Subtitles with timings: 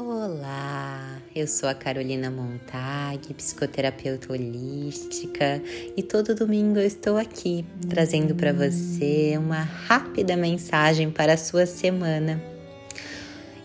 [0.00, 5.60] Olá, eu sou a Carolina Montag, psicoterapeuta holística,
[5.96, 11.66] e todo domingo eu estou aqui trazendo para você uma rápida mensagem para a sua
[11.66, 12.40] semana.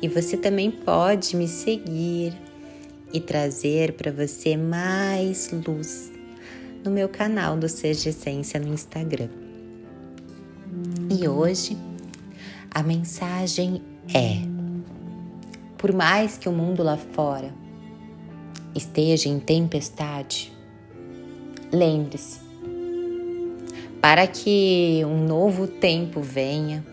[0.00, 2.32] E você também pode me seguir
[3.12, 6.12] e trazer para você mais luz
[6.84, 9.30] no meu canal do Seja Essência no Instagram.
[11.10, 11.76] E hoje
[12.70, 13.82] a mensagem
[14.14, 14.49] é
[15.80, 17.54] por mais que o mundo lá fora
[18.74, 20.52] esteja em tempestade,
[21.72, 22.38] lembre-se,
[23.98, 26.84] para que um novo tempo venha,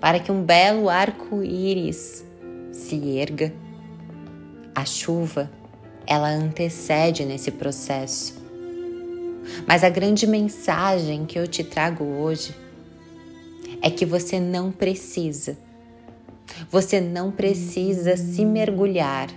[0.00, 2.24] para que um belo arco-íris
[2.72, 3.52] se erga,
[4.74, 5.50] a chuva
[6.06, 8.34] ela antecede nesse processo.
[9.66, 12.56] Mas a grande mensagem que eu te trago hoje
[13.82, 15.58] é que você não precisa
[16.70, 19.28] você não precisa se mergulhar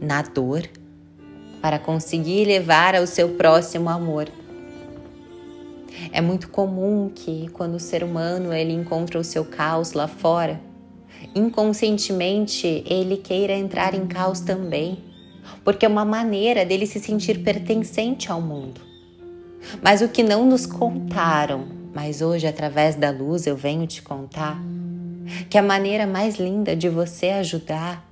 [0.00, 0.68] na dor
[1.60, 4.28] para conseguir levar ao seu próximo amor.
[6.12, 10.60] É muito comum que quando o ser humano ele encontra o seu caos lá fora,
[11.34, 14.98] inconscientemente ele queira entrar em caos também,
[15.64, 18.80] porque é uma maneira dele se sentir pertencente ao mundo.
[19.82, 24.60] Mas o que não nos contaram, mas hoje através da luz eu venho te contar,
[25.48, 28.08] que a maneira mais linda de você ajudar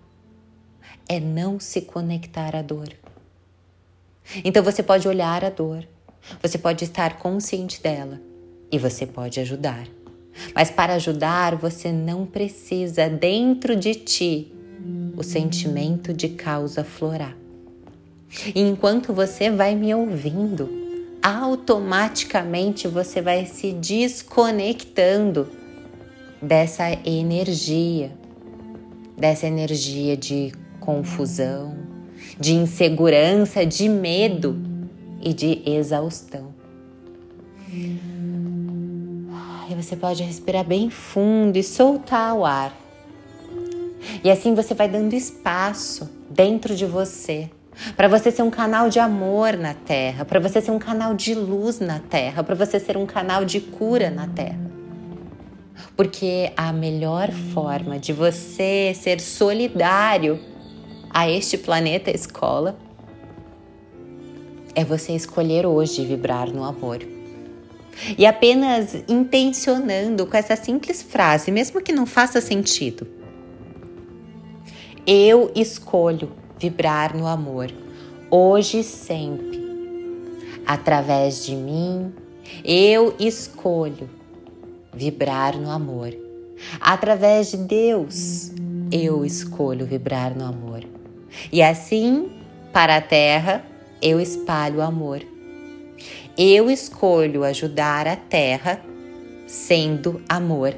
[1.08, 2.88] é não se conectar à dor.
[4.44, 5.86] Então você pode olhar a dor,
[6.40, 8.20] você pode estar consciente dela
[8.70, 9.86] e você pode ajudar.
[10.54, 14.52] Mas para ajudar, você não precisa dentro de ti
[15.16, 17.36] o sentimento de causa florar.
[18.54, 20.70] E enquanto você vai me ouvindo,
[21.22, 25.50] automaticamente você vai se desconectando
[26.42, 28.12] dessa energia,
[29.16, 31.76] dessa energia de confusão,
[32.38, 34.60] de insegurança, de medo
[35.20, 36.52] e de exaustão.
[39.70, 42.76] E você pode respirar bem fundo e soltar o ar.
[44.22, 47.48] E assim você vai dando espaço dentro de você
[47.96, 51.34] para você ser um canal de amor na Terra, para você ser um canal de
[51.34, 54.61] luz na Terra, para você ser um canal de cura na Terra.
[55.96, 60.38] Porque a melhor forma de você ser solidário
[61.10, 62.78] a este planeta escola
[64.74, 67.00] é você escolher hoje vibrar no amor.
[68.16, 73.06] E apenas intencionando com essa simples frase, mesmo que não faça sentido.
[75.06, 77.70] Eu escolho vibrar no amor,
[78.30, 79.60] hoje e sempre.
[80.64, 82.12] Através de mim,
[82.64, 84.08] eu escolho
[84.94, 86.14] vibrar no amor.
[86.80, 88.52] Através de Deus,
[88.90, 90.84] eu escolho vibrar no amor.
[91.50, 92.30] E assim,
[92.72, 93.64] para a terra,
[94.00, 95.22] eu espalho o amor.
[96.36, 98.80] Eu escolho ajudar a terra
[99.46, 100.74] sendo amor.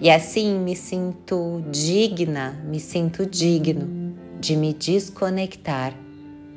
[0.00, 5.94] E assim me sinto digna, me sinto digno de me desconectar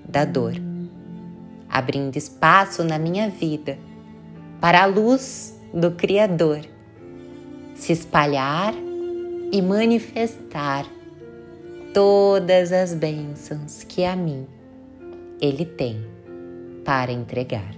[0.07, 0.53] da dor,
[1.69, 3.77] abrindo espaço na minha vida
[4.59, 6.74] para a luz do Criador
[7.75, 8.73] se espalhar
[9.51, 10.85] e manifestar
[11.93, 14.47] todas as bênçãos que a mim
[15.39, 16.03] Ele tem
[16.83, 17.75] para entregar.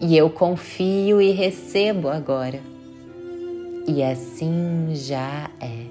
[0.00, 2.60] E eu confio e recebo agora,
[3.86, 5.86] e assim já é.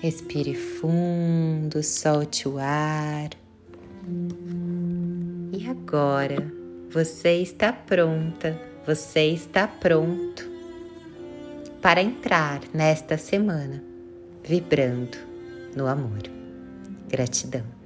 [0.00, 3.30] Respire fundo, solte o ar.
[5.52, 6.50] E agora
[6.90, 10.50] você está pronta você está pronto
[11.80, 13.82] para entrar nesta semana
[14.44, 15.16] vibrando
[15.76, 16.22] no amor.
[17.08, 17.81] Gratidão.